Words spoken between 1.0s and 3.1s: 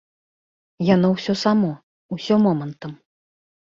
ўсё само, усё момантам.